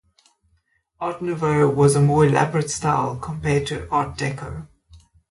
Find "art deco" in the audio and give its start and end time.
3.91-4.65